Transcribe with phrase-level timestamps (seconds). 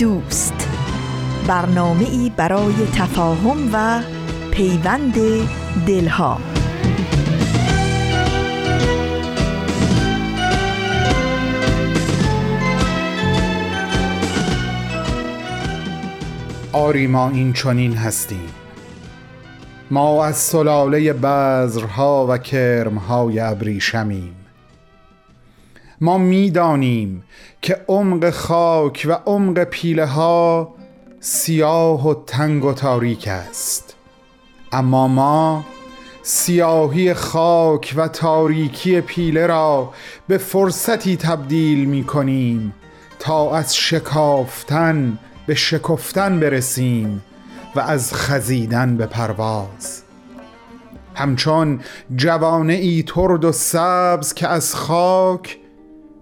[0.00, 0.68] دوست.
[1.46, 4.02] برنامه ای برای تفاهم و
[4.50, 5.14] پیوند
[5.86, 6.38] دلها.
[16.72, 18.48] آری ما این چنین هستیم.
[19.90, 24.39] ما از سلاله بذرها و کرمهای ابریشمیم.
[26.02, 27.24] ما می‌دانیم
[27.62, 30.74] که عمق خاک و عمق پیله ها
[31.20, 33.94] سیاه و تنگ و تاریک است.
[34.72, 35.64] اما ما
[36.22, 39.92] سیاهی خاک و تاریکی پیله را
[40.28, 42.74] به فرصتی تبدیل می کنیم
[43.18, 47.22] تا از شکافتن به شکفتن برسیم
[47.74, 50.02] و از خزیدن به پرواز.
[51.14, 51.80] همچون
[52.16, 55.58] جوانه ای ترد و سبز که از خاک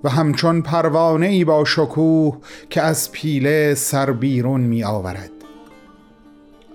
[0.05, 2.39] و همچون پروانه ای با شکوه
[2.71, 5.31] که از پیله سر بیرون می آورد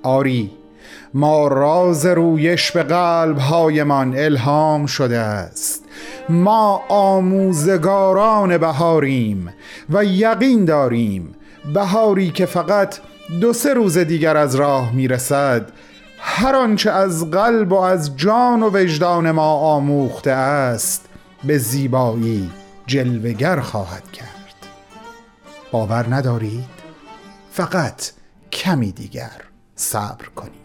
[0.03, 0.51] آری
[1.13, 5.83] ما راز رویش به قلب هایمان الهام شده است.
[6.29, 9.53] ما آموزگاران بهاریم
[9.89, 11.35] و یقین داریم.
[11.73, 12.99] بهاری که فقط
[13.41, 15.71] دو سه روز دیگر از راه می‌رسد
[16.19, 21.05] هر آنچه از قلب و از جان و وجدان ما آموخته است
[21.43, 22.49] به زیبایی.
[22.87, 24.67] جلوگر خواهد کرد.
[25.71, 26.83] باور ندارید؟
[27.51, 28.03] فقط
[28.51, 29.41] کمی دیگر
[29.75, 30.63] صبر کنید.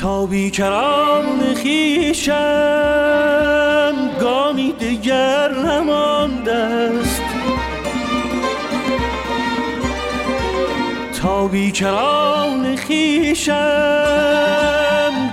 [0.00, 2.34] تا بیکران خیشم
[4.20, 7.22] گامی دیگر نمانده است.
[11.20, 13.54] تا بیکران خیشم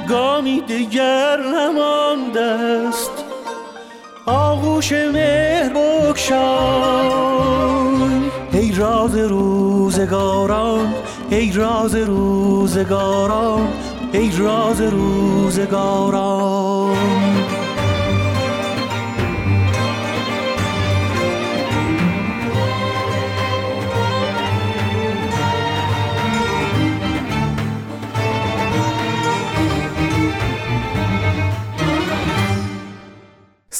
[0.09, 3.20] گامی دیگر نمانده است.
[4.25, 6.41] آغوش مهر بکشای.
[8.53, 10.93] ای راز روزگاران
[11.29, 13.67] ای راز روزگاران
[14.13, 16.41] ای راز روزگاران.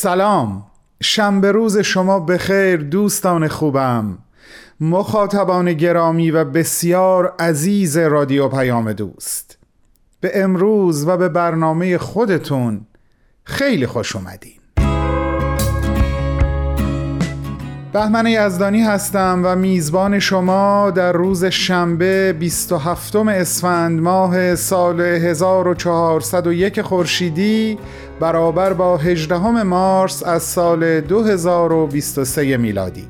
[0.02, 0.64] سلام.
[1.04, 4.18] شنبه روز شما بخیر دوستان خوبم.
[4.80, 9.58] مخاطبان گرامی و بسیار عزیز رادیو پیام دوست.
[10.20, 12.82] به امروز و به برنامه خودتون
[13.44, 14.62] خیلی خوش اومدین.
[17.94, 27.78] بهمن یزدانی هستم و میزبان شما در روز شنبه 27 اسفند ماه سال 1401 خورشیدی
[28.22, 33.08] برابر با 18 مارس از سال 2023 میلادی.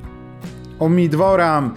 [0.80, 1.72] امیدوارم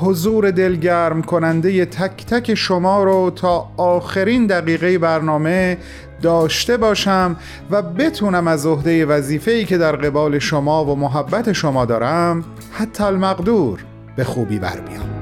[0.00, 5.78] حضور دلگرم کننده تک تک شما رو تا آخرین دقیقه برنامه
[6.22, 7.36] داشته باشم
[7.70, 13.84] و بتونم از عهده وظیفه‌ای که در قبال شما و محبت شما دارم حتی المقدور
[14.16, 15.19] به خوبی بر بیام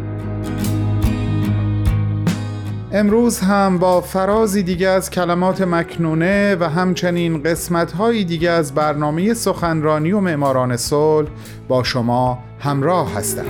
[2.93, 10.13] امروز هم با فرازی دیگه از کلمات مکنونه و همچنین قسمت‌هایی دیگه از برنامه سخنرانی
[10.13, 11.29] و معماران صلح
[11.69, 13.45] با شما همراه هستم.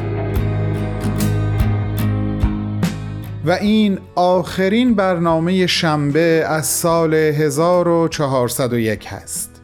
[3.45, 9.63] و این آخرین برنامه شنبه از سال 1401 هست.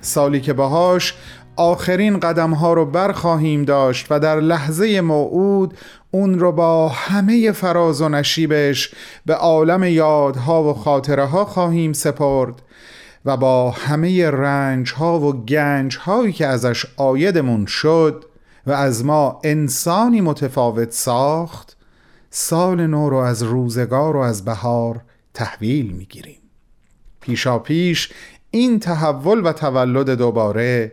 [0.00, 1.14] سالی که باهاش
[1.56, 5.74] آخرین قدم ها رو برخواهیم داشت و در لحظه موعود
[6.10, 8.94] اون رو با همه فراز و نشیبش
[9.26, 12.62] به عالم یادها و خاطره ها خواهیم سپرد
[13.24, 18.24] و با همه رنج ها و گنج هایی که ازش آیدمون شد
[18.66, 21.76] و از ما انسانی متفاوت ساخت
[22.30, 25.00] سال نو رو از روزگار و از بهار
[25.34, 26.38] تحویل می‌گیریم.
[27.20, 28.12] پیشا پیش
[28.50, 30.92] این تحول و تولد دوباره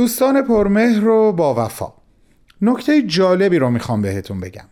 [0.00, 1.92] دوستان پرمهر رو با وفا.
[2.62, 4.64] نکته جالبی رو می‌خوام بهتون بگم.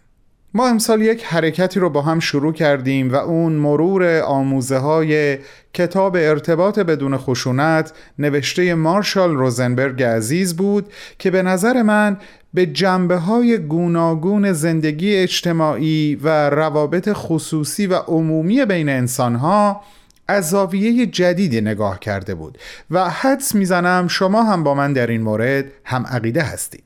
[0.54, 5.38] ما امسال یک حرکتی رو با هم شروع کردیم و اون مرور آموزه های
[5.74, 12.16] کتاب ارتباط بدون خشونت نوشته مارشال روزنبرگ عزیز بود که به نظر من
[12.54, 19.80] به جنبه های گوناگون زندگی اجتماعی و روابط خصوصی و عمومی بین انسان ها
[20.28, 22.58] از زاویه جدیدی نگاه کرده بود
[22.90, 26.84] و حدس می‌زنم شما هم با من در این مورد هم عقیده هستید.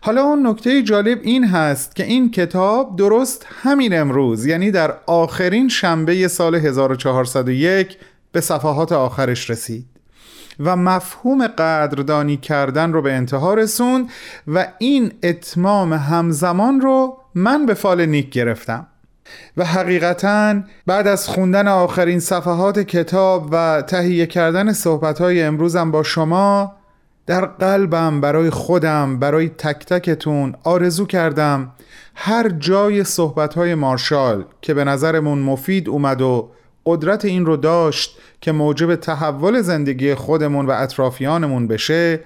[0.00, 5.68] حالا اون نکته جالب این هست که این کتاب درست همین امروز یعنی در آخرین
[5.68, 7.96] شنبه سال 1401
[8.32, 9.86] به صفحات آخرش رسید
[10.60, 14.10] و مفهوم قدردانی کردن رو به انتها رسوند
[14.46, 18.86] و این اتمام همزمان رو من به فال نیک گرفتم.
[19.56, 26.72] و حقیقتا بعد از خوندن آخرین صفحات کتاب و تهیه کردن صحبتهای امروزم با شما
[27.26, 31.72] در قلبم برای خودم برای تک تکتون آرزو کردم
[32.14, 36.50] هر جای صحبتهای مارشال که به نظرمون مفید اومد و
[36.86, 42.20] قدرت این رو داشت که موجب تحول زندگی خودمون و اطرافیانمون بشه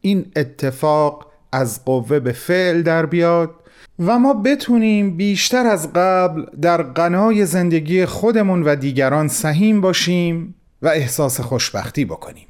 [0.00, 3.50] این اتفاق از قوه به فعل در بیاد
[3.98, 10.88] و ما بتونیم بیشتر از قبل در غنای زندگی خودمون و دیگران سهیم باشیم و
[10.88, 12.46] احساس خوشبختی بکنیم.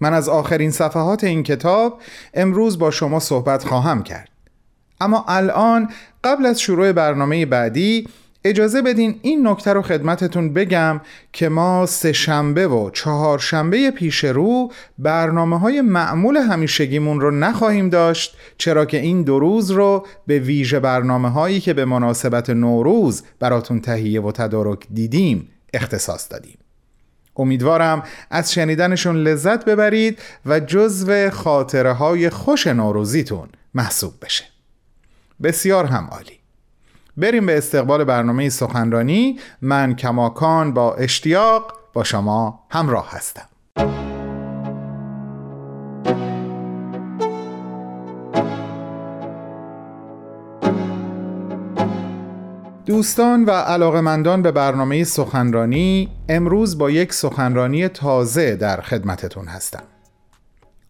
[0.00, 2.00] من از آخرین صفحات این کتاب
[2.34, 4.28] امروز با شما صحبت خواهم کرد.
[5.00, 5.88] اما الان
[6.24, 8.08] قبل از شروع برنامه بعدی
[8.44, 11.00] اجازه بدین این نکته رو خدمتتون بگم
[11.32, 17.88] که ما سه شنبه و چهار شنبه پیش رو برنامه های معمول همیشگیمون رو نخواهیم
[17.88, 23.22] داشت چرا که این دو روز رو به ویژه برنامه هایی که به مناسبت نوروز
[23.38, 26.58] براتون تهیه و تدارک دیدیم اختصاص دادیم.
[27.36, 34.44] امیدوارم از شنیدنشون لذت ببرید و جزو خاطره های خوش نوروزیتون محسوب بشه.
[35.42, 36.41] بسیار هم عالی.
[37.16, 39.38] بریم به استقبال برنامه سخنرانی.
[39.62, 43.48] من کماکان با اشتیاق با شما همراه هستم.
[52.86, 59.82] دوستان و علاقمندان به برنامه سخنرانی امروز با یک سخنرانی تازه در خدمتتون هستم.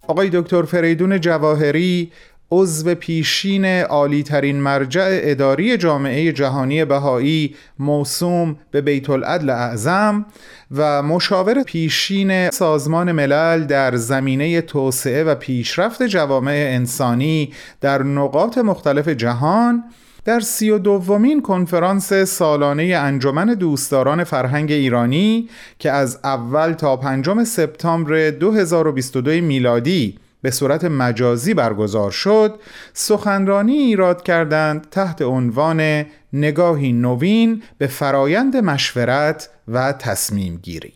[0.08, 2.12] آقای دکتر فریدون جواهری
[2.54, 10.26] عضو پیشین عالی ترین مرجع اداری جامعه جهانی بهایی موسوم به بیت العدل اعظم
[10.70, 19.08] و مشاور پیشین سازمان ملل در زمینه توسعه و پیشرفت جوامع انسانی در نقاط مختلف
[19.08, 19.84] جهان
[20.24, 27.44] در سی و دومین کنفرانس سالانه انجمن دوستداران فرهنگ ایرانی که از اول تا پنجم
[27.44, 32.60] سپتامبر 2022 میلادی به صورت مجازی برگزار شد
[32.92, 40.92] سخنرانی ایراد کردند تحت عنوان نگاهی نوین به فرایند مشورت و تصمیم گیری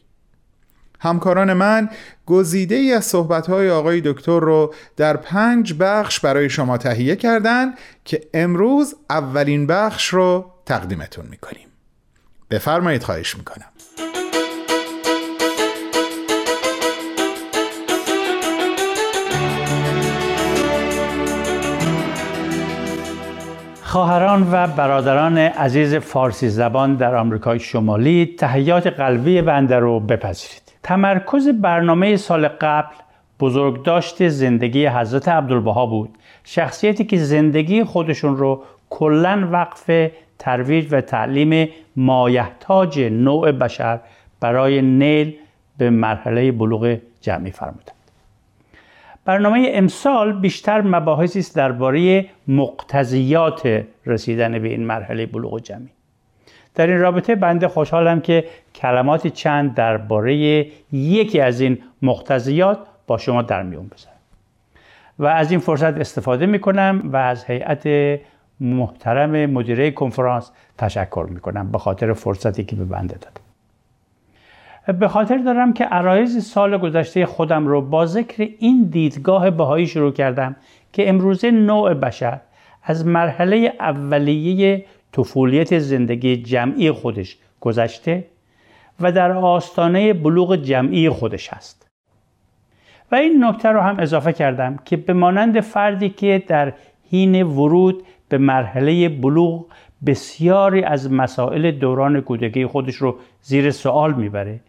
[1.01, 1.89] همکاران من
[2.27, 8.21] گزیده ای از صحبتهای آقای دکتر رو در پنج بخش برای شما تهیه کردند که
[8.35, 11.69] امروز اولین بخش رو تقدیمتون می‌کنیم.
[12.51, 13.76] بفرمایید خواهش می‌کنم.
[23.97, 30.63] خواهران و برادران عزیز فارسی زبان در آمریکای شمالی تحیات قلبی بنده رو بپذیرید.
[30.83, 32.95] تمرکز برنامه سال قبل
[33.41, 36.11] بزرگداشت زندگی حضرت عبدالبها بود.
[36.45, 44.01] شخصیتی که زندگی خودشون رو کلا وقف ترویج و تعلیم مایحتاج نوع بشر
[44.41, 45.35] برای نیل
[45.79, 47.96] به مرحله بلوغ جمعی فرمودند
[49.27, 55.91] برنامه امسال بیشتر مباحثی است درباره مقتضیات رسیدن به این مرحله بلوغ جمعی
[56.75, 63.43] در این رابطه بنده خوشحالم که کلماتی چند درباره یکی از این مقتضیات با شما
[63.43, 64.17] در میون بذارم
[65.19, 67.87] و از این فرصت استفاده می کنم و از هیئت
[68.61, 73.46] محترم مدیره کنفرانس تشکر می کنم به خاطر فرصتی که به بنده داد.
[74.93, 80.13] به خاطر دارم که عرایز سال گذشته خودم رو با ذکر این دیدگاه بهایی شروع
[80.13, 80.57] کردم
[80.93, 82.41] که امروزه نوع بشر
[82.83, 88.25] از مرحله اولیه طفولیت زندگی جمعی خودش گذشته
[89.01, 91.91] و در آستانه بلوغ جمعی خودش هست.
[93.13, 96.73] و این نکته رو هم اضافه کردم که به مانند فردی که در
[97.11, 99.67] حین ورود به مرحله بلوغ
[100.07, 104.61] بسیاری از مسائل دوران کودکی خودش رو زیر سوال می‌بره.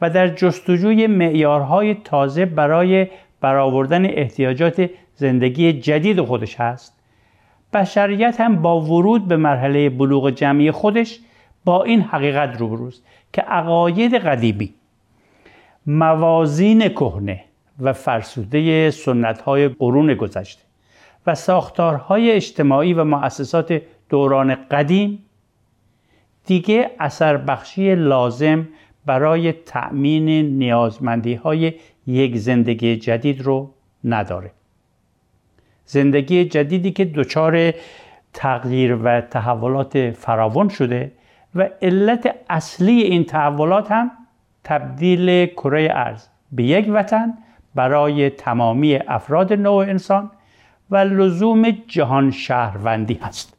[0.00, 3.06] و در جستجوی معیارهای تازه برای
[3.40, 7.00] برآوردن احتیاجات زندگی جدید خودش هست.
[7.72, 11.20] بشریت هم با ورود به مرحله بلوغ جمعی خودش
[11.64, 13.02] با این حقیقت روبروست
[13.32, 14.74] که عقاید قدیمی
[15.86, 17.44] موازین کهنه
[17.80, 20.62] و فرسوده سنتهای قرون گذشته
[21.26, 25.24] و ساختارهای اجتماعی و مؤسسات دوران قدیم
[26.46, 28.68] دیگه اثر بخشی لازم
[29.06, 30.28] برای تأمین
[30.58, 31.74] نیازمندی های
[32.06, 33.70] یک زندگی جدید رو
[34.04, 34.50] نداره.
[35.84, 37.74] زندگی جدیدی که دچار
[38.32, 41.12] تغییر و تحولات فراوان شده
[41.54, 44.10] و علت اصلی این تحولات هم
[44.64, 47.34] تبدیل کره ارز به یک وطن
[47.74, 50.30] برای تمامی افراد نوع انسان
[50.90, 53.56] و لزوم جهان شهروندی هست.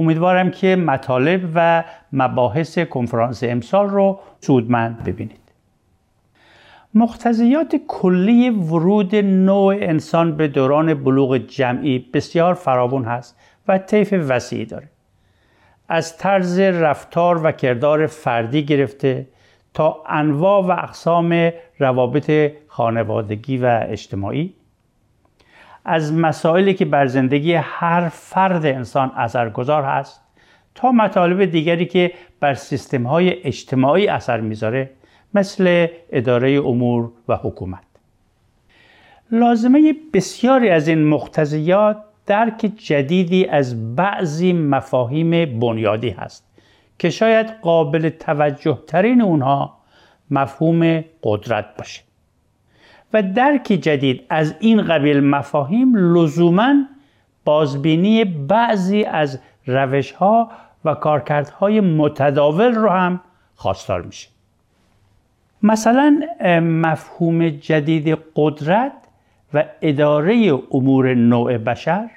[0.00, 5.40] امیدوارم که مطالب و مباحث کنفرانس امسال رو سودمند ببینید.
[6.94, 13.36] مقتضیات کلی ورود نوع انسان به دوران بلوغ جمعی بسیار فراوان هست
[13.68, 14.88] و طیف وسیعی داره.
[15.88, 19.26] از طرز رفتار و کردار فردی گرفته
[19.74, 24.54] تا انواع و اقسام روابط خانوادگی و اجتماعی.
[25.84, 30.27] از مسائلی که بر زندگی هر فرد انسان اثرگذار هست
[30.78, 34.90] تا مطالب دیگری که بر سیستم های اجتماعی اثر می‌ذاره
[35.34, 37.84] مثل اداره امور و حکومت.
[39.30, 46.44] لازمه بسیاری از این مقتضیات درک جدیدی از بعضی مفاهیم بنیادی هست
[46.98, 49.78] که شاید قابل توجه ترین اونها
[50.30, 52.02] مفهوم قدرت باشه.
[53.12, 56.74] و درک جدید از این قبیل مفاهیم لزوما
[57.44, 60.50] بازبینی بعضی از روش ها
[60.88, 63.20] و کارکردهای متداول رو هم
[63.54, 64.28] خواستار میشه.
[65.62, 66.20] مثلا
[66.62, 68.92] مفهوم جدید قدرت
[69.54, 72.10] و اداره امور نوع بشر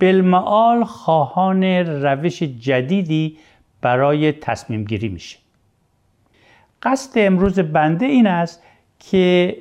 [0.00, 3.38] بالمعال خواهان روش جدیدی
[3.80, 5.38] برای تصمیم گیری میشه.
[6.82, 8.62] قصد امروز بنده این است
[8.98, 9.56] که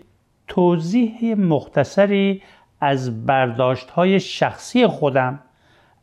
[0.48, 2.42] توضیح مختصری
[2.82, 5.40] از برداشت های شخصی خودم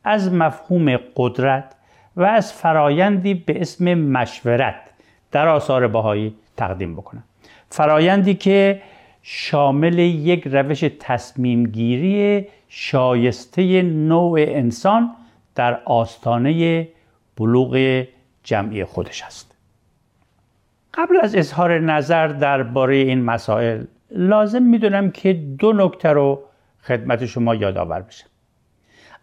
[0.04, 1.75] از مفهوم قدرت
[2.16, 4.74] و از فرایندی به اسم مشورت
[5.32, 7.24] در آثار باهایی تقدیم بکنم.
[7.70, 8.82] فرایندی که
[9.22, 15.10] شامل یک روش تصمیم گیری شایسته نوع انسان
[15.54, 16.88] در آستانه
[17.36, 18.04] بلوغ
[18.42, 19.56] جمعی خودش است.
[20.94, 26.42] قبل از اظهار نظر درباره این مسائل لازم می‌دونم که دو نکته رو
[26.82, 28.26] خدمت شما یادآور بشم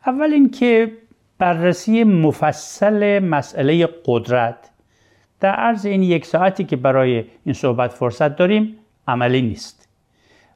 [0.06, 0.92] اول اینکه
[1.38, 4.70] بررسی مفصل مسئله قدرت.
[5.40, 8.76] در عرض این یک ساعتی که برای این صحبت فرصت داریم
[9.08, 9.90] عملی نیست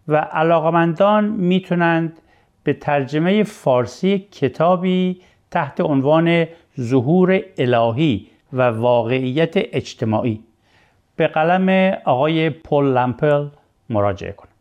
[0.07, 2.19] و علاقمندان می‌تونند
[2.63, 6.45] به ترجمه فارسی کتابی تحت عنوان
[6.79, 10.43] ظهور الهی و واقعیت اجتماعی
[11.15, 13.47] به قلم آقای پل لمپل
[13.89, 14.56] مراجعه کنند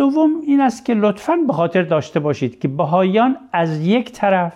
[0.00, 4.52] دوم این است که لطفا به خاطر داشته باشید که بهایان از یک طرف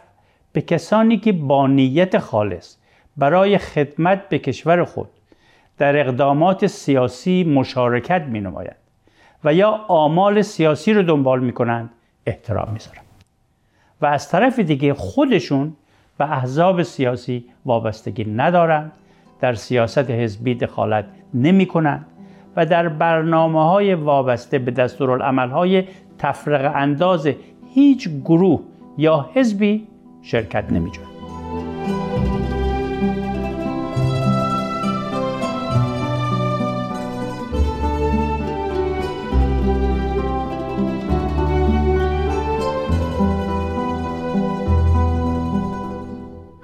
[0.52, 2.76] به کسانی که با نیت خالص
[3.16, 5.08] برای خدمت به کشور خود
[5.78, 8.76] در اقدامات سیاسی مشارکت می نماید
[9.44, 11.90] و یا آمال سیاسی رو دنبال می کنند
[12.26, 12.78] احترام می
[14.00, 15.76] و از طرف دیگه خودشون
[16.18, 18.92] و احزاب سیاسی وابستگی ندارند
[19.40, 22.06] در سیاست حزبی دخالت نمی کنند
[22.56, 25.84] و در برنامه های وابسته به دستورالعمل های
[26.18, 27.28] تفرق انداز
[27.74, 28.60] هیچ گروه
[28.98, 29.86] یا حزبی
[30.22, 30.90] شرکت نمی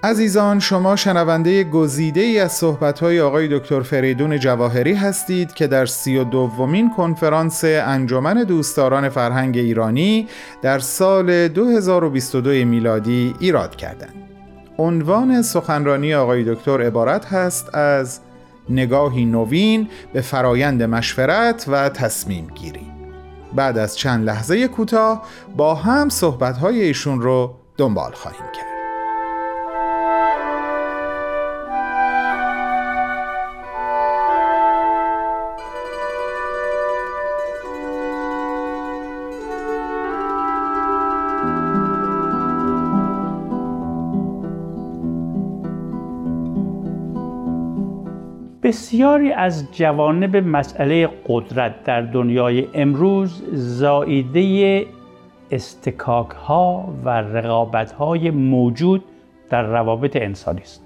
[0.02, 6.16] عزیزان شما شنونده گزیده ای از صحبت‌های آقای دکتر فریدون جواهری هستید که در سی
[6.16, 10.28] و دومین کنفرانس انجمن دوستداران فرهنگ ایرانی
[10.62, 14.14] در سال 2022 میلادی ایراد کردند.
[14.78, 18.21] عنوان سخنرانی آقای دکتر عبارت هست از
[18.71, 22.87] نگاهی نوین به فرایند مشورت و تصمیم گیری.
[23.54, 25.26] بعد از چند لحظه کوتاه
[25.57, 28.69] با هم صحبت‌های ایشون رو دنبال خواهیم کرد.
[48.70, 54.86] بسیاری از جوانب مسئله قدرت در دنیای امروز زائیده
[55.50, 59.04] استکاک ها و رقابت های موجود
[59.48, 60.82] در روابط انسانی است.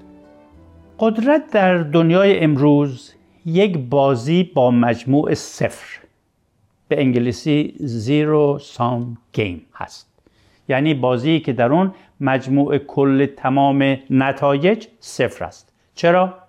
[0.98, 3.14] قدرت در دنیای امروز
[3.46, 6.00] یک بازی با مجموع صفر
[6.88, 10.08] به انگلیسی زیرو سام گیم هست.
[10.68, 15.72] یعنی بازی که در اون مجموع کل تمام نتایج صفر است.
[15.94, 16.43] چرا؟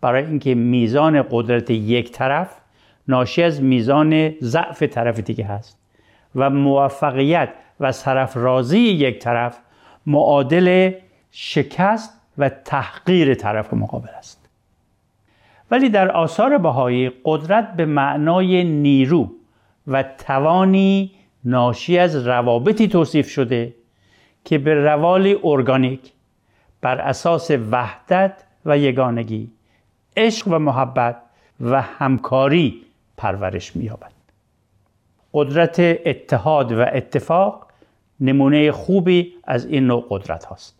[0.00, 2.60] برای اینکه میزان قدرت یک طرف
[3.08, 5.78] ناشی از میزان ضعف طرف دیگه هست
[6.34, 7.48] و موفقیت
[7.80, 9.58] و سرفرازی یک طرف
[10.06, 10.92] معادل
[11.30, 14.48] شکست و تحقیر طرف مقابل است.
[15.70, 19.30] ولی در آثار بهایی قدرت به معنای نیرو
[19.86, 21.10] و توانی
[21.44, 23.74] ناشی از روابطی توصیف شده
[24.44, 26.12] که به روال ارگانیک
[26.80, 29.50] بر اساس وحدت و یگانگی
[30.16, 31.16] عشق و محبت
[31.60, 32.82] و همکاری
[33.16, 34.12] پرورش می‌یابد.
[35.34, 37.66] قدرت اتحاد و اتفاق
[38.20, 40.78] نمونه خوبی از این نوع قدرت هاست.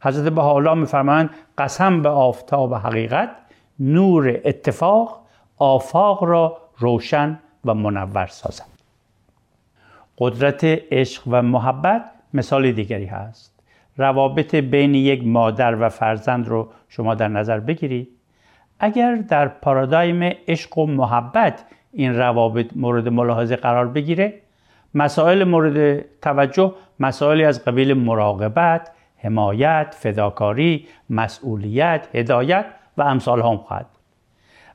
[0.00, 3.30] حضرت بهاءالله میفرمایند قسم به آفتاب حقیقت
[3.78, 5.20] نور اتفاق
[5.58, 8.66] آفاق را روشن و منور سازد.
[10.18, 13.52] قدرت عشق و محبت مثال دیگری هست.
[13.96, 18.08] روابط بین یک مادر و فرزند رو شما در نظر بگیرید.
[18.80, 24.34] اگر در پارادایم عشق و محبت این روابط مورد ملاحظه قرار بگیره
[24.94, 33.86] مسائل مورد توجه مسائلی از قبیل مراقبت حمایت فداکاری مسئولیت هدایت و امثال هم خواهد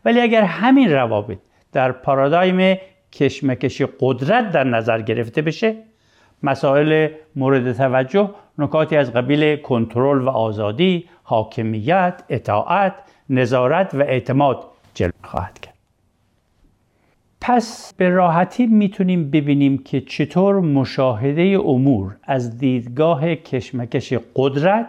[0.05, 1.37] ولی اگر همین روابط
[1.71, 2.77] در پارادایم
[3.11, 5.75] کشمکش قدرت در نظر گرفته بشه
[6.43, 12.93] مسائل مورد توجه نکاتی از قبیل کنترل و آزادی حاکمیت اطاعت
[13.31, 14.63] نظارت و اعتماد
[14.93, 15.73] جلوه خواهد کرد.
[17.41, 24.87] پس به راحتی می‌تونیم ببینیم که چطور مشاهده امور از دیدگاه کشمکش قدرت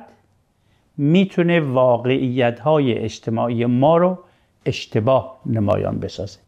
[0.96, 4.18] می‌تونه واقعیت های اجتماعی ما رو
[4.66, 6.38] اشتباه نمایان بسازه.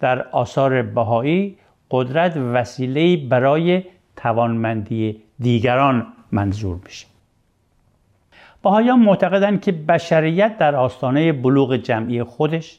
[0.00, 1.56] در آثار بهایی
[1.90, 3.82] قدرت وسیله برای
[4.16, 7.13] توانمندی دیگران منظور میشه.
[8.64, 12.78] باهایان معتقدند که بشریت در آستانه بلوغ جمعی خودش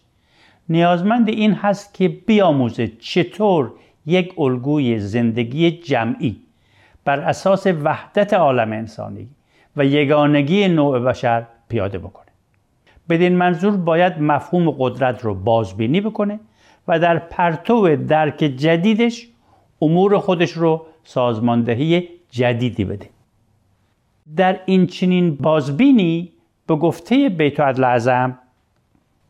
[0.70, 3.72] نیازمند این هست که بیاموزه چطور
[4.06, 6.42] یک الگوی زندگی جمعی
[7.06, 9.28] بر اساس وحدت عالم انسانی
[9.78, 12.32] و یگانگی نوع بشر پیاده بکنه.
[13.10, 16.40] بدین منظور باید مفهوم قدرت رو بازبینی بکنه
[16.88, 19.28] و در پرتو درک جدیدش
[19.82, 23.15] امور خودش رو سازماندهی جدیدی بده.
[24.36, 26.32] در این چنین بازبینی
[26.68, 28.40] به گفته بیت عدل اعظم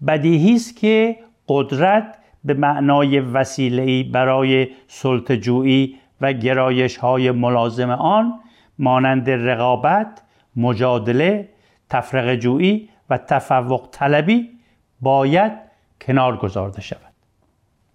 [0.08, 8.34] بدیهی است که قدرت به معنای وسیله‌ای برای سلطجویی و گرایش های ملازم آن
[8.80, 10.22] مانند رقابت،
[10.56, 11.50] مجادله،
[11.90, 14.50] تفرق جویی و تفوق طلبی
[15.02, 15.52] باید
[16.02, 17.14] کنار گذارده شود.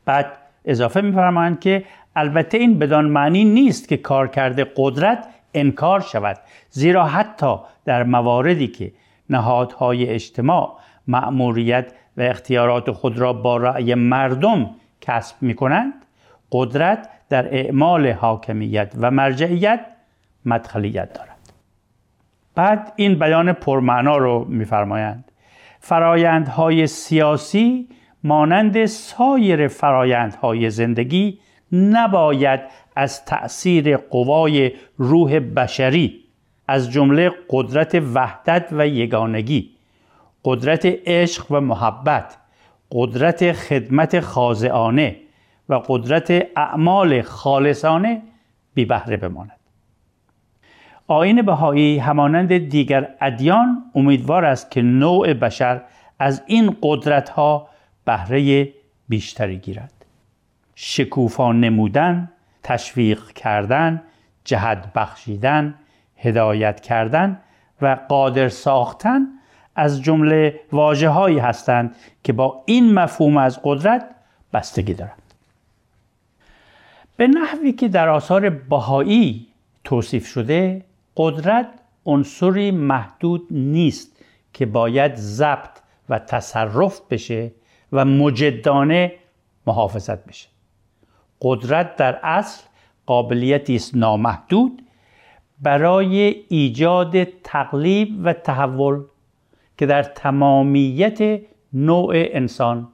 [0.04, 0.26] بعد
[0.64, 1.84] اضافه می‌فرمایند که
[2.16, 6.36] البته این بدان معنی نیست که کارکرد قدرت انکار شود
[6.70, 8.92] زیرا حتی در مواردی که
[9.30, 15.92] نهادهای اجتماع مأموریت و اختیارات خود را با رأی مردم کسب می کنند
[16.52, 19.80] قدرت در اعمال حاکمیت و مرجعیت
[20.44, 21.52] مدخلیت دارد.
[22.54, 25.32] بعد این بیان پرمعنا رو میفرمایند.
[25.80, 27.88] فرایندهای سیاسی
[28.24, 31.38] مانند سایر فرایندهای زندگی
[31.72, 32.61] نباید
[32.96, 36.24] از تأثیر قوای روح بشری
[36.68, 39.70] از جمله قدرت وحدت و یگانگی
[40.44, 42.37] قدرت عشق و محبت
[42.92, 45.16] قدرت خدمت خاضعانه
[45.68, 48.22] و قدرت اعمال خالصانه
[48.74, 49.61] بی بهره بماند.
[51.06, 55.83] آین بهایی همانند دیگر ادیان امیدوار است که نوع بشر
[56.18, 57.68] از این قدرت ها
[58.04, 58.68] بهره
[59.09, 59.99] بیشتری گیرد.
[60.83, 62.31] شکوفا نمودن
[62.62, 64.03] تشویق کردن
[64.45, 65.75] جهت بخشیدن
[66.16, 67.40] هدایت کردن
[67.83, 69.27] و قادر ساختن
[69.77, 74.11] از جمله واجه هایی هستند که با این مفهوم از قدرت
[74.53, 75.23] بستگی دارند.
[77.16, 79.47] به نحوی که در آثار بهایی
[79.85, 80.85] توصیف شده
[81.16, 81.69] قدرت
[82.07, 84.16] عنصری محدود نیست
[84.53, 87.53] که باید ضبط و تصرف بشه
[87.93, 89.12] و مجدانه
[89.66, 90.49] محافظت بشه.
[91.42, 92.62] قدرت در اصل
[93.07, 94.83] قابلیتی است نامحدود
[95.62, 99.03] برای ایجاد تقلیب و تحول
[99.79, 101.40] که در تمامیت
[101.72, 102.88] نوع انسان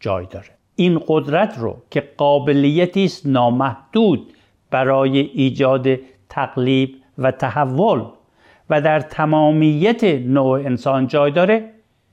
[0.00, 0.50] جای داره.
[0.76, 4.32] این قدرت رو که قابلیتی است نامحدود
[4.70, 5.88] برای ایجاد
[6.28, 8.04] تقلیب و تحول
[8.70, 11.70] و در تمامیت نوع انسان جای داره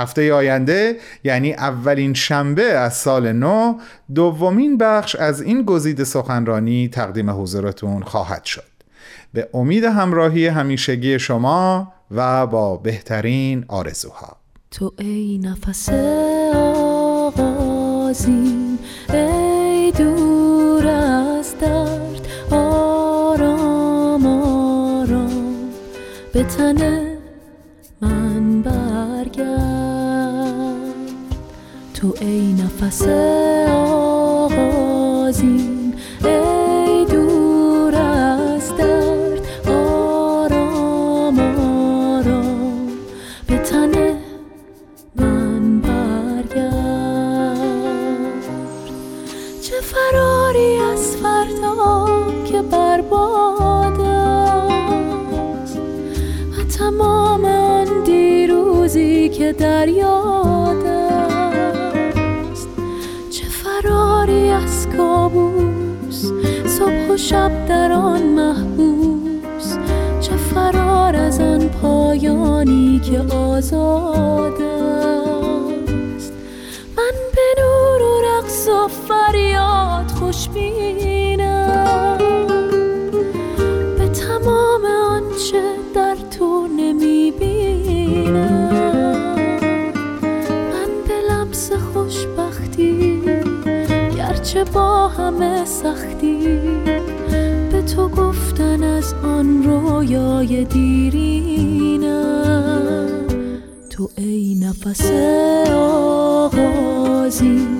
[0.00, 3.78] هفته آینده یعنی اولین شنبه از سال نو
[4.14, 8.62] دومین بخش از این گزیده سخنرانی تقدیم حضورتون خواهد شد.
[9.32, 14.36] به امید همراهی همیشگی شما و با بهترین آرزوها.
[14.70, 15.88] تو ای نفس
[17.34, 18.78] آغازین
[19.12, 25.70] ای دور از درد آرام آرام.
[26.32, 27.09] به تن
[32.00, 33.02] تو ای نفس
[34.48, 42.88] آغازین ای دور از درد آرام آرام.
[43.46, 43.90] به تن
[45.16, 46.76] من برگرد.
[49.62, 52.06] چه فراری از فردا
[52.44, 55.78] که برباد است؟
[56.58, 59.88] و تمام آن دیروزی که در
[67.28, 69.76] شب در آن محبوس
[70.20, 76.32] چه فرار از آن پایانی که آزاد است.
[76.96, 81.29] من به نور و رقص و فریاد خوش بینم
[95.40, 96.36] همه سختی.
[97.72, 102.06] به تو گفتن از آن رویای دیرینم
[103.90, 105.10] تو ای نفس
[105.74, 107.79] آغازین.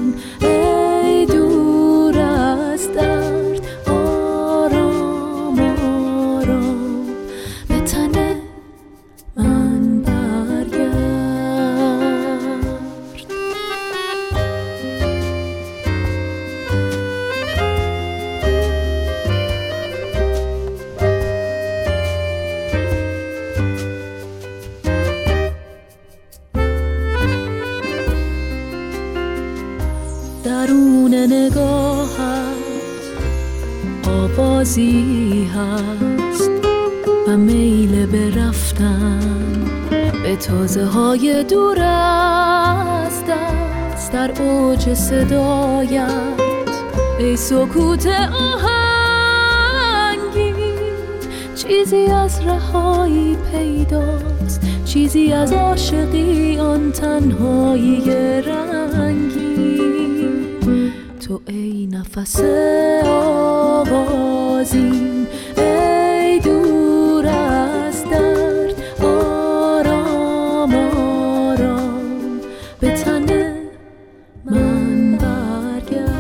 [55.13, 58.03] چیزی از عاشقی آن تنهایی
[58.43, 59.81] رنگی.
[61.27, 62.41] تو ای نفس
[63.85, 72.41] آغازین ای دور از درد آرام آرام.
[72.81, 73.55] به تن
[74.45, 76.11] من برگرد.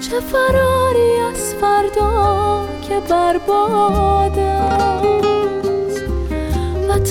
[0.00, 4.21] چه فراری از فردا که برباد است و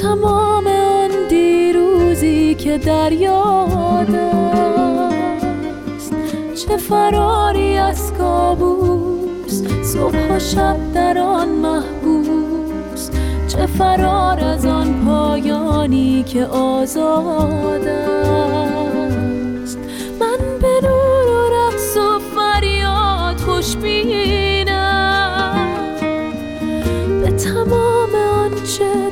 [0.01, 6.13] تمام آن دیروزی که در یاد است.
[6.55, 13.09] چه فراری از کابوس صبح و شب در آن محبوس.
[13.47, 19.77] چه فرار از آن پایانی که آزاد است.
[20.19, 24.71] من به نور و رقص و فریاد خوشبینم.
[27.21, 29.10] به تمام آنچه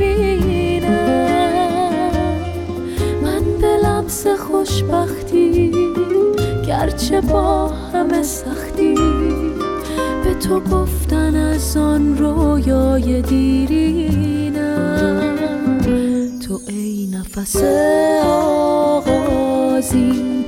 [0.00, 0.90] نمی‌بینم
[3.22, 5.72] من به لمس خوشبختی
[6.66, 8.94] گرچه با همه سختی.
[10.24, 14.60] به تو گفتن از آن رویای دیرینم.
[16.48, 17.56] تو ای نفس
[18.84, 20.44] آغازین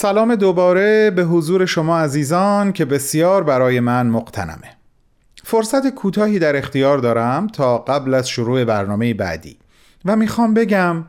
[0.00, 4.76] سلام دوباره به حضور شما عزیزان که بسیار برای من مقتنمه.
[5.44, 9.58] فرصت کوتاهی در اختیار دارم تا قبل از شروع برنامه بعدی.
[10.04, 11.04] و می‌خوام بگم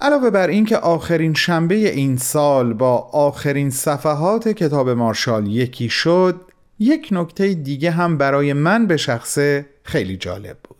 [0.00, 6.40] علاوه بر اینکه آخرین شنبه این سال با آخرین صفحات کتاب مارشال یکی شد
[6.78, 10.75] یک نکته دیگه هم برای من به شخصه خیلی جالب بود.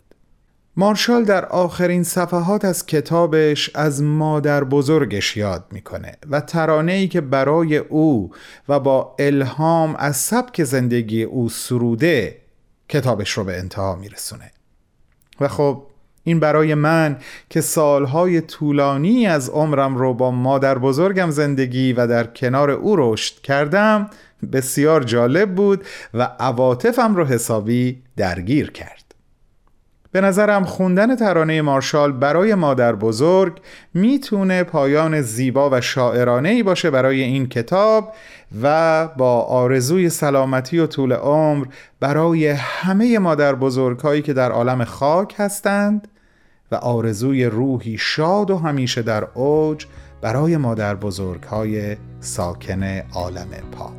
[0.79, 7.21] مارشال در آخرین صفحات از کتابش از مادر بزرگش یاد می‌کنه و ترانه ای که
[7.21, 8.31] برای او
[8.69, 12.39] و با الهام از سبک زندگی او سروده
[12.89, 14.51] کتابش رو به انتها میرسونه.
[15.41, 15.83] و خب
[16.25, 17.19] این برای من
[17.51, 23.41] که سالهای طولانی از عمرم رو با مادر بزرگم زندگی و در کنار او رشد
[23.41, 24.11] کردم
[24.53, 25.85] بسیار جالب بود
[26.15, 29.06] و عواطفم رو حسابی درگیر کرد.
[30.17, 33.61] به نظرم خوندن ترانه مارشال برای مادر بزرگ
[33.95, 38.15] می‌تونه پایان زیبا و شاعرانه ای باشه برای این کتاب
[38.63, 41.67] و با آرزوی سلامتی و طول عمر
[42.01, 46.09] برای همه مادر بزرگ هایی که در عالم خاک هستند
[46.73, 49.87] و آرزوی روحی شاد و همیشه در اوج
[50.21, 52.83] برای مادر بزرگ های ساکن
[53.15, 53.93] عالم پاک.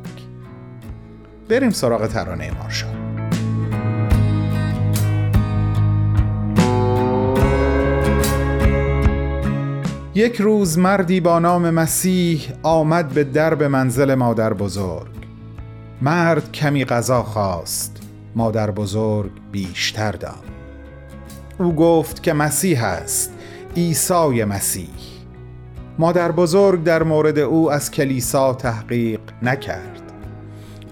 [1.48, 3.17] بریم سراغ ترانه مارشال.
[10.14, 15.08] یک روز مردی با نام مسیح آمد به درب منزل مادر بزرگ.
[16.02, 17.96] مرد کمی غذا خواست
[18.36, 20.44] مادر بزرگ بیشتر داد.
[21.58, 23.32] او گفت که مسیح است
[23.76, 24.88] عیسی مسیح.
[25.98, 30.02] مادر بزرگ در مورد او از کلیسا تحقیق نکرد.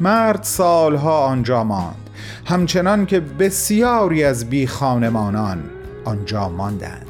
[0.00, 2.10] مرد سالها آنجا ماند
[2.44, 5.62] همچنان که بسیاری از بی خانمانان
[6.04, 7.05] آنجا ماندند.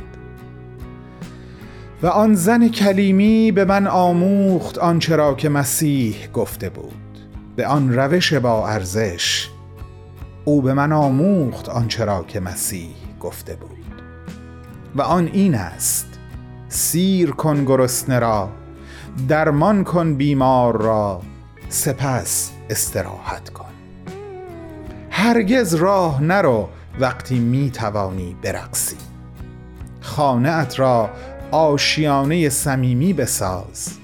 [2.02, 6.92] و آن زن کلیمی به من آموخت آنچه را که مسیح گفته بود.
[7.56, 9.48] به آن روش با ارزش
[10.44, 14.02] او به من آموخت آنچه را که مسیح گفته بود.
[14.96, 16.06] و آن این است
[16.68, 18.48] سیر کن گرسنه را
[19.28, 21.20] درمان کن بیمار را
[21.68, 23.64] سپس استراحت کن.
[25.10, 26.68] هرگز راه نرو
[27.00, 28.96] وقتی می توانی برقصی.
[30.00, 31.10] خانه ات را
[31.50, 33.98] آشیانه صمیمی بساز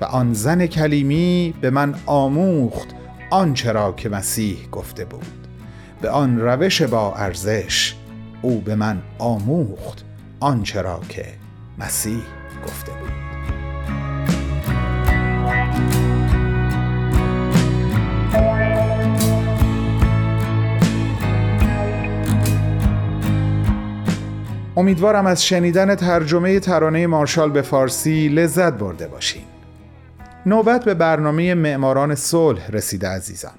[0.00, 2.88] و آن زن کلیمی به من آموخت
[3.30, 5.26] آنچه را که مسیح گفته بود.
[6.00, 7.94] به آن روش با ارزش
[8.42, 10.04] او به من آموخت
[10.40, 11.26] آنچه را که
[11.78, 12.22] مسیح
[12.66, 13.27] گفته بود.
[24.78, 29.42] امیدوارم از شنیدن ترجمه ترانه مارشال به فارسی لذت برده باشین.
[30.46, 33.54] نوبت به برنامه معماران صلح رسیده عزیزم.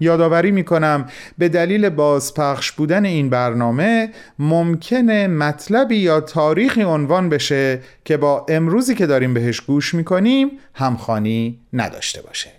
[0.00, 1.06] یادآوری می کنم
[1.38, 8.94] به دلیل بازپخش بودن این برنامه ممکنه مطلبی یا تاریخی عنوان بشه که با امروزی
[8.94, 12.50] که داریم بهش گوش می کنیم همخانی نداشته باشه.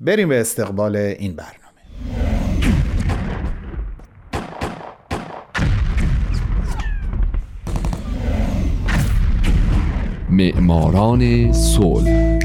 [0.00, 2.39] بریم به استقبال این برنامه.
[10.30, 12.38] معماران صلح.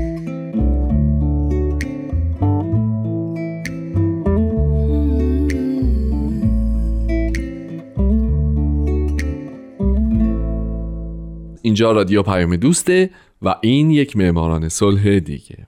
[11.61, 13.09] اینجا رادیو پیام دوسته
[13.41, 15.67] و این یک معماران صلح دیگه.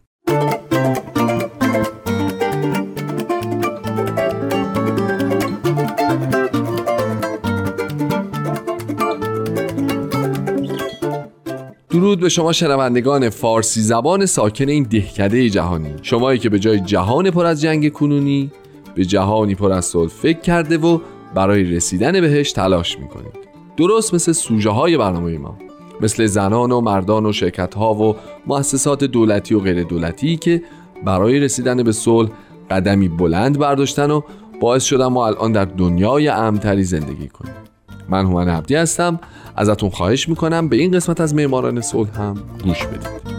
[12.07, 15.93] درود به شما شنوندگان فارسی زبان ساکن این دهکده جهانی.
[16.01, 18.51] شمایی که به جای جهان پر از جنگ کنونی
[18.95, 20.99] به جهانی پر از صلح فکر کرده و
[21.35, 23.33] برای رسیدن بهش تلاش می‌کنید.
[23.77, 25.57] درست مثل سوژه های برنامه ما
[26.01, 28.15] مثل زنان و مردان و شرکت ها و
[28.45, 30.61] مؤسسات دولتی و غیر دولتی که
[31.05, 32.29] برای رسیدن به صلح
[32.71, 34.21] قدمی بلند برداشتن و
[34.61, 37.66] باعث شدن ما الان در دنیای امتری زندگی کنیم.
[38.09, 39.19] من هومن عبدی هستم.
[39.55, 43.37] ازتون خواهش می‌کنم به این قسمت از معماران صلح هم گوش بدید.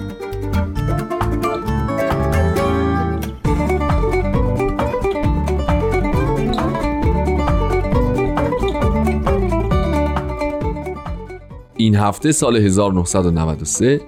[11.77, 14.01] این هفته سال 1993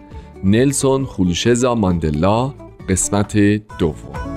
[0.45, 2.53] نلسون خولوشزا ماندلا
[2.89, 3.37] قسمت
[3.79, 4.30] دوم.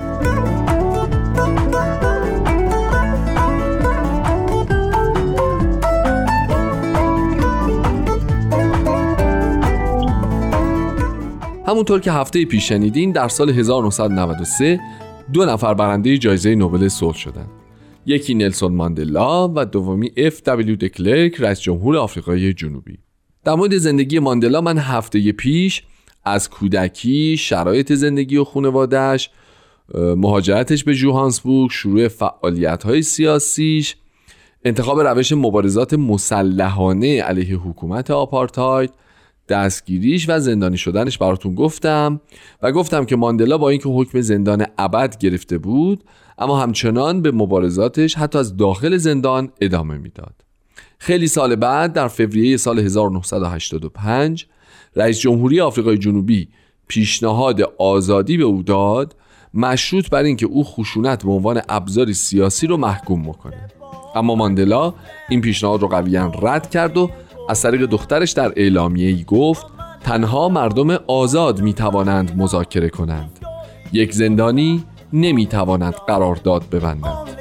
[11.74, 14.80] همونطور که هفته پیش شنیدین در سال 1993
[15.32, 17.48] دو نفر برنده جایزه نوبل صلح شدند.
[18.06, 22.98] یکی نلسون ماندلا و دومی اف دبلیو دکلرک رئیس جمهور آفریقای جنوبی.
[23.44, 25.82] در مورد زندگی ماندلا من هفته پیش
[26.24, 29.30] از کودکی شرایط زندگی و خانوادهش
[29.94, 33.96] مهاجرتش به جوهانسبورگ شروع فعالیت های سیاسیش
[34.64, 38.90] انتخاب روش مبارزات مسلحانه علیه حکومت آپارتاید
[39.48, 42.20] دستگیریش و زندانی شدنش براتون گفتم
[42.62, 46.04] و گفتم که ماندلا با اینکه حکم زندان ابد گرفته بود
[46.38, 50.34] اما همچنان به مبارزاتش حتی از داخل زندان ادامه می‌داد.
[50.98, 54.46] خیلی سال بعد در فوریه سال 1985
[54.96, 56.48] رئیس جمهوری آفریقای جنوبی
[56.88, 59.16] پیشنهاد آزادی به او داد
[59.54, 63.70] مشروط بر اینکه او خشونت به عنوان ابزاری سیاسی رو محکوم بکنه.
[64.14, 64.94] اما ماندلا
[65.28, 67.10] این پیشنهاد رو قویا رد کرد و
[67.48, 69.66] از طریق دخترش در اعلامیه ای گفت
[70.00, 73.38] تنها مردم آزاد می توانند مذاکره کنند.
[73.92, 77.34] یک زندانی نمی تواند قرارداد ببندد.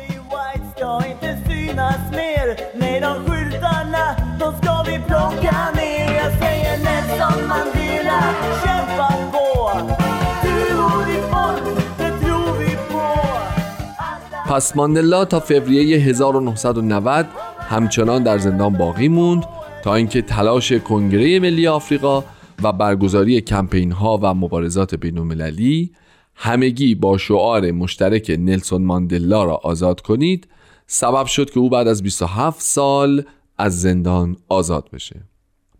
[14.45, 17.25] پس ماندلا تا فوریه 1990
[17.69, 19.45] همچنان در زندان باقی موند.
[19.83, 22.23] تا اینکه تلاش کنگره ملی آفریقا
[22.63, 25.91] و برگزاری کمپین ها و مبارزات بین المللی
[26.35, 30.47] همگی با شعار مشترک نلسون ماندلا را آزاد کنید
[30.87, 33.23] سبب شد که او بعد از 27 سال
[33.57, 35.21] از زندان آزاد بشه.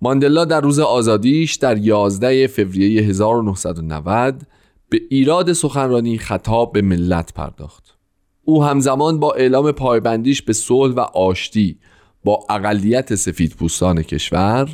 [0.01, 4.41] ماندلا در روز آزادیش در 11 فوریه 1990
[4.89, 7.97] به ایراد سخنرانی خطاب به ملت پرداخت.
[8.45, 11.77] او همزمان با اعلام پایبندیش به صلح و آشتی
[12.23, 14.69] با اقلیت سفید پوستان کشور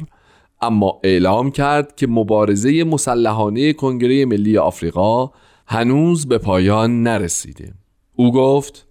[0.61, 5.31] اما اعلام کرد که مبارزه مسلحانه کنگره ملی آفریقا
[5.67, 7.73] هنوز به پایان نرسیده.
[8.15, 8.87] او گفت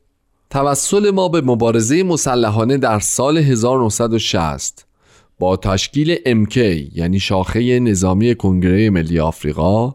[0.50, 4.86] توسل ما به مبارزه مسلحانه در سال 1960
[5.38, 6.56] با تشکیل MK
[6.94, 9.94] یعنی شاخه نظامی کنگره ملی آفریقا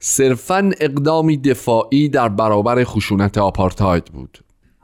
[0.00, 4.38] صرفا اقدامی دفاعی در برابر خشونت آپارتاید بود.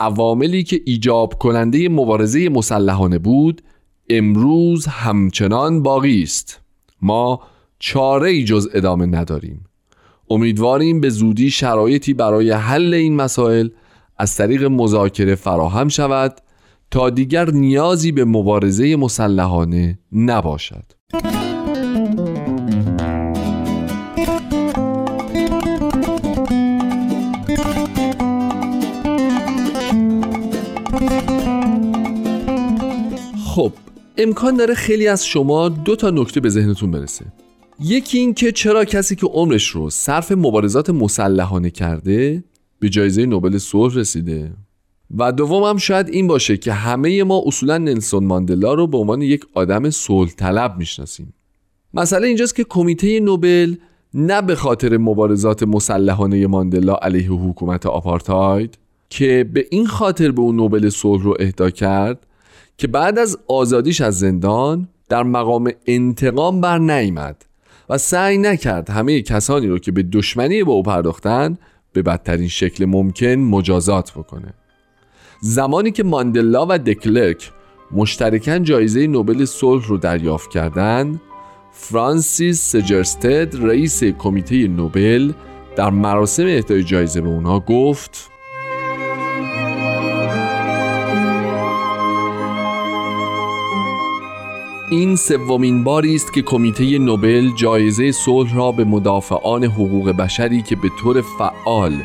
[0.04, 3.62] عواملی که ایجاب کننده مبارزه مسلحانه بود
[4.10, 6.60] امروز همچنان باقی است.
[7.02, 7.40] ما
[7.78, 9.64] چاره ای جز ادامه نداریم.
[10.30, 13.68] امیدواریم به زودی شرایطی برای حل این مسائل
[14.18, 16.40] از طریق مذاکره فراهم شود
[16.90, 20.84] تا دیگر نیازی به مبارزه مسلحانه نباشد.
[33.54, 33.72] خب
[34.18, 37.24] امکان داره خیلی از شما دو تا نکته به ذهنتون برسه.
[37.80, 42.44] یکی این که چرا کسی که عمرش رو صرف مبارزات مسلحانه کرده
[42.78, 44.52] به جایزه نوبل صلح رسیده؟
[45.18, 49.22] و دوم هم شاید این باشه که همه ما اصولا نلسون ماندلا رو به عنوان
[49.22, 51.34] یک آدم صلح طلب می‌شناسیم.
[51.94, 53.74] مسئله اینجاست که کمیته نوبل
[54.14, 58.78] نه به خاطر مبارزات مسلحانه ماندلا علیه حکومت آپارتاید
[59.10, 62.26] که به این خاطر به اون نوبل صلح رو اهدا کرد
[62.76, 67.44] که بعد از آزادیش از زندان در مقام انتقام بر نیامد
[67.88, 71.58] و سعی نکرد همه کسانی رو که به دشمنی با او پرداختن
[71.92, 74.54] به بدترین شکل ممکن مجازات بکنه.
[75.40, 77.52] زمانی که ماندلا و دکلرک
[77.92, 81.20] مشترکاً جایزه نوبل صلح رو دریافت کردند
[81.72, 85.32] فرانسیس سجرستد رئیس کمیته نوبل
[85.76, 88.30] در مراسم اهدای جایزه به اونها گفت
[94.94, 100.76] این سومین باری است که کمیته نوبل جایزه صلح را به مدافعان حقوق بشری که
[100.76, 102.02] به طور فعال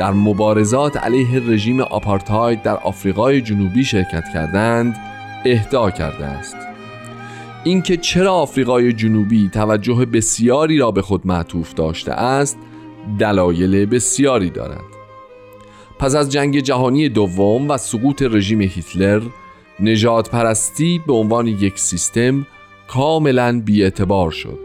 [0.00, 4.96] در مبارزات علیه رژیم آپارتاید در آفریقای جنوبی شرکت کردند
[5.44, 6.56] اهدا کرده است.
[7.64, 12.58] اینکه چرا آفریقای جنوبی توجه بسیاری را به خود معطوف داشته است
[13.18, 14.84] دلایل بسیاری دارد.
[15.98, 19.22] پس از جنگ جهانی دوم و سقوط رژیم هیتلر
[19.82, 22.46] نجات پرستی به عنوان یک سیستم
[22.88, 24.58] کاملا بیاعتبار شد.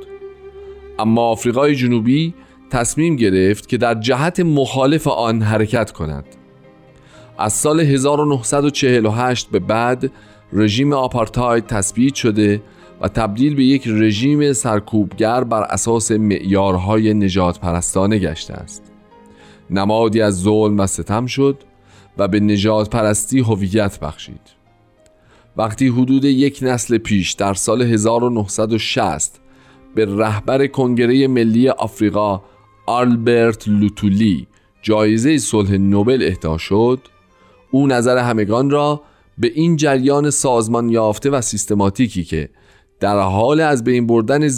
[1.00, 2.34] اما آفریقای جنوبی
[2.70, 6.26] تصمیم گرفت که در جهت مخالف آن حرکت کند.
[7.38, 10.12] از سال 1948 به بعد
[10.54, 12.62] رژیم آپارتاید تثبیت شده
[13.02, 18.84] و تبدیل به یک رژیم سرکوبگر بر اساس معیارهای نجات پرستانه گشته است.
[19.70, 21.58] نمادی از ظلم و ستم شد
[22.18, 24.57] و به نجات پرستی هویت بخشید.
[25.58, 29.40] وقتی حدود یک نسل پیش در سال 1960
[29.96, 32.42] به رهبر کنگره ملی آفریقا
[32.86, 34.48] آلبرت لوتولی
[34.82, 37.00] جایزه صلح نوبل اهدا شد
[37.72, 39.02] او نظر همگان را
[39.38, 42.50] به این جریان سازمان یافته و سیستماتیکی که
[43.00, 44.50] در حال از بین بردن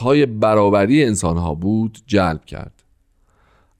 [0.00, 2.84] های برابری انسانها بود جلب کرد.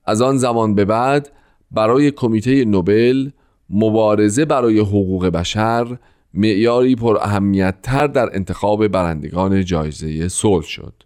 [0.05, 1.33] از آن زمان به بعد
[1.71, 3.31] برای کمیته نوبل
[3.71, 5.99] مبارزه برای حقوق بشر
[6.35, 11.03] معیاری پر اهمیت تر در انتخاب برندگان جایزه صلح شد.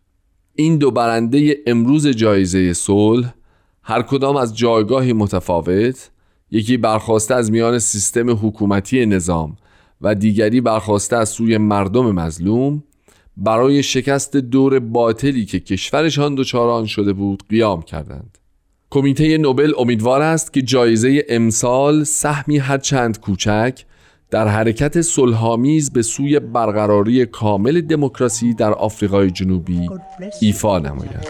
[0.55, 3.35] این دو برنده امروز جایزه صلح
[3.83, 6.11] هر کدام از جایگاهی متفاوت
[6.51, 9.57] یکی برخواسته از میان سیستم حکومتی نظام
[10.01, 12.83] و دیگری برخواسته از سوی مردم مظلوم
[13.37, 18.39] برای شکست دور باطلی که کشورشان دچار آن شده بود قیام کردند.
[18.91, 23.85] کمیته نوبل امیدوار است که جایزه امسال سهمی هرچند کوچک
[24.31, 29.89] در حرکت صلحآمیز به سوی برقراری کامل دموکراسی در آفریقای جنوبی
[30.41, 31.27] ایفا نماید.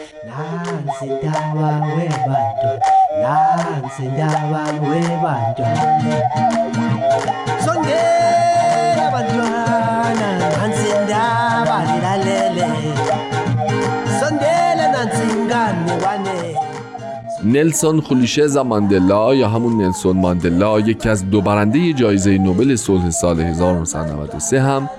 [17.53, 23.40] نلسون خولیشز ماندلا یا همون نلسون ماندلا یکی از دو برنده جایزه نوبل صلح سال
[23.40, 24.90] 1993 هم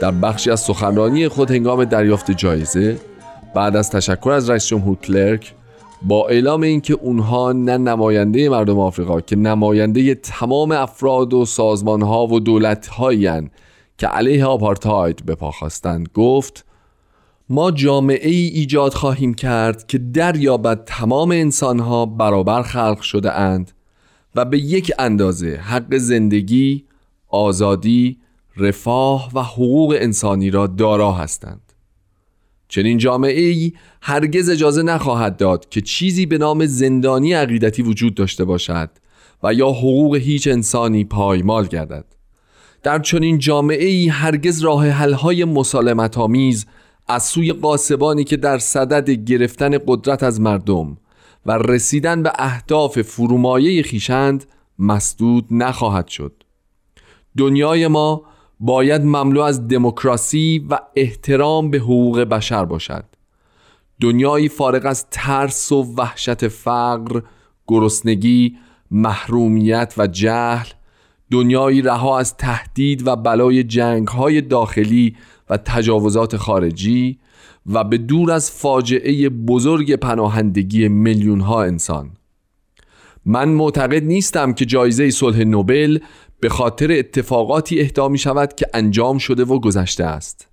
[0.00, 2.98] در بخشی از سخنرانی خود هنگام دریافت جایزه
[3.54, 5.54] بعد از تشکر از رئیس جمهور کلرک
[6.02, 12.40] با اعلام اینکه اونها نه نماینده مردم آفریقا که نماینده تمام افراد و سازمانها و
[12.40, 13.30] دولتهایی
[13.98, 16.64] که علیه آپارتاید به پا خواستند گفت
[17.52, 23.72] ما جامعه ای ایجاد خواهیم کرد که دریابد تمام انسانها برابر خلق شده اند
[24.34, 26.84] و به یک اندازه حق زندگی،
[27.28, 28.18] آزادی،
[28.56, 31.72] رفاه و حقوق انسانی را دارا هستند.
[32.68, 33.72] چنین جامعه ای
[34.02, 38.90] هرگز اجازه نخواهد داد که چیزی به نام زندانی عقیدتی وجود داشته باشد
[39.42, 42.04] و یا حقوق هیچ انسانی پایمال گردد.
[42.82, 46.66] در چنین جامعه ای هرگز راه حل‌های مسالمت آمیز
[47.12, 50.96] از سوی قاسبانی که در صدد گرفتن قدرت از مردم
[51.46, 54.44] و رسیدن به اهداف فرومایه خیشند
[54.78, 56.32] مسدود نخواهد شد.
[57.38, 58.22] دنیای ما
[58.60, 63.04] باید مملو از دموکراسی و احترام به حقوق بشر باشد.
[64.00, 67.20] دنیایی فارغ از ترس و وحشت فقر،
[67.66, 68.56] گرسنگی،
[68.90, 70.66] محرومیت و جهل
[71.32, 75.16] دنیایی رها از تهدید و بلای جنگ های داخلی
[75.50, 77.18] و تجاوزات خارجی
[77.66, 82.10] و به دور از فاجعه بزرگ پناهندگی میلیون ها انسان.
[83.24, 85.98] من معتقد نیستم که جایزه صلح نوبل
[86.40, 90.48] به خاطر اتفاقاتی اهدا می شود که انجام شده و گذشته است.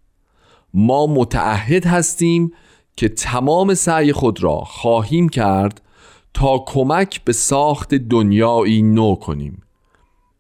[0.74, 2.52] ما متعهد هستیم
[2.96, 5.82] که تمام سعی خود را خواهیم کرد
[6.34, 9.62] تا کمک به ساخت دنیایی نو کنیم.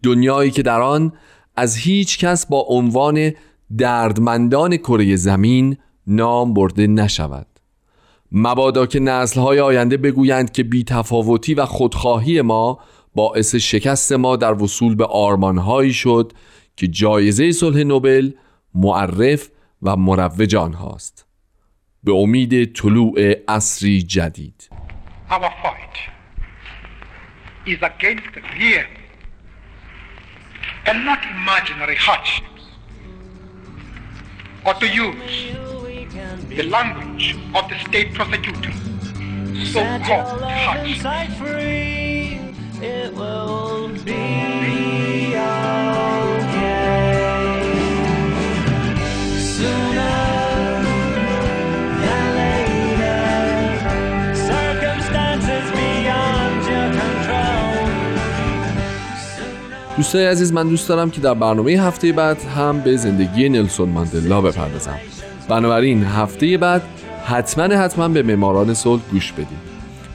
[0.03, 1.13] دنیایی که در آن
[1.55, 3.31] از هیچ کس با عنوان
[3.77, 5.77] دردمندان کره زمین
[6.07, 7.47] نام برده نشود.
[8.31, 12.79] مبادا که نسلهای آینده بگویند که بیتفاوتی و خودخواهی ما
[13.15, 16.33] باعث شکست ما در وصول به آرمانهایی شد
[16.75, 18.31] که جایزه صلح نوبل
[18.73, 19.49] معرف
[19.81, 21.25] و مروج آنهاست.
[22.03, 24.69] به امید طلوع عصری جدید.
[25.29, 25.97] Our fight
[27.67, 28.98] is against real
[30.89, 32.63] and not imaginary hardships,
[34.65, 35.55] or to use
[36.49, 38.71] the language of the state prosecutor,
[39.71, 41.05] so-called hardships.
[59.99, 64.41] دوستای عزیز من دوست دارم که در برنامه هفته بعد هم به زندگی نلسون ماندلا
[64.41, 64.97] بپردازم.
[65.49, 66.81] بنابراین هفته بعد
[67.25, 69.47] حتما حتما به معماران صلح گوش بدید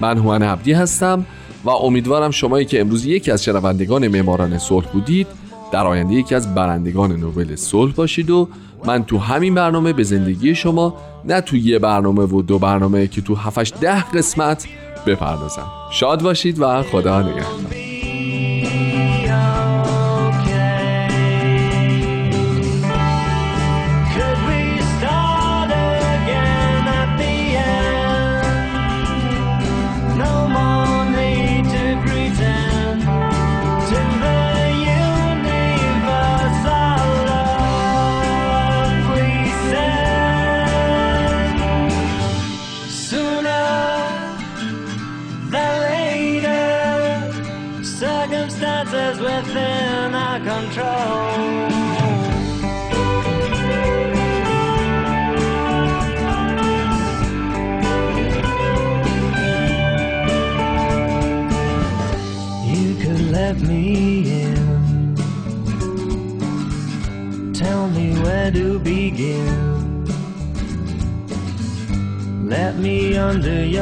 [0.01, 1.27] من هومن عبدی هستم
[1.65, 5.27] و امیدوارم شمایی که امروز یکی از شنوندگان معماران صلح بودید
[5.73, 8.49] در آینده یکی از برندگان نوبل صلح باشید و
[8.85, 13.21] من تو همین برنامه به زندگی شما نه تو یه برنامه و دو برنامه که
[13.21, 14.67] تو 7 ده قسمت
[15.07, 15.67] بپردازم.
[15.93, 17.84] شاد باشید و خدا نگهدار.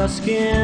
[0.03, 0.62] their skin.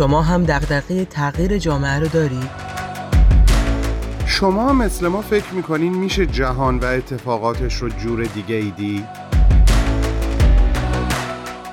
[0.00, 2.50] شما هم دغدغه تغییر جامعه رو دارید؟
[4.26, 9.04] شما مثل ما فکر می‌کنین میشه جهان و اتفاقاتش رو جور دیگه ای دید؟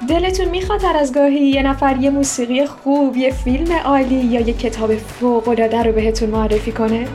[0.10, 4.54] دلتون می‌خواد هر از گاهی یه نفر یه موسیقی خوب، یه فیلم عالی یا یه
[4.54, 7.08] کتاب فوق‌العاده رو بهتون معرفی کنه؟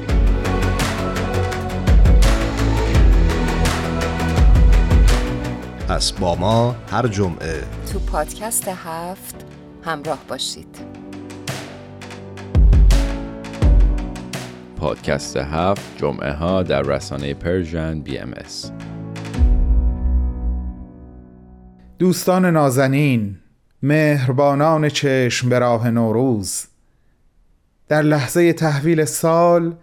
[5.89, 9.47] پس با ما هر جمعه تو پادکست هفت
[9.85, 10.92] همراه باشید
[14.83, 18.71] پادکست هفت جمعه ها در رسانه Persian BMS.
[21.99, 23.39] دوستان نازنین
[23.83, 26.67] مهربانان چشم به راه نوروز.
[27.89, 29.75] در لحظه تحویل سال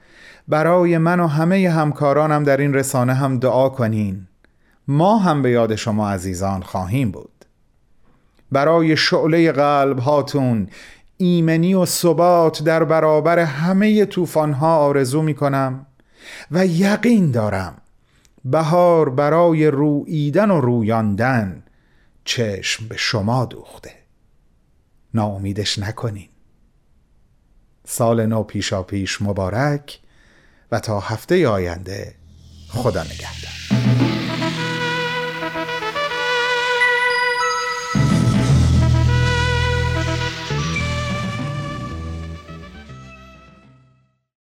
[0.47, 4.27] برای من و همه همکارانم در این رسانه هم دعا کنین.
[4.87, 7.45] ما هم به یاد شما عزیزان خواهیم بود.
[8.51, 10.67] برای شعله قلب هاتون
[11.21, 15.85] ایمنی و ثبات در برابر همه طوفان‌ها آرزو می کنم
[16.51, 17.81] و یقین دارم
[18.45, 21.63] بهار برای روییدن و رویاندن
[22.25, 23.91] چشم به شما دوخته.
[25.13, 26.29] ناامیدش نکنین.
[27.85, 29.99] سال نو پیشا پیش مبارک
[30.71, 32.15] و تا هفته آینده
[32.69, 33.88] خدا نگهدار.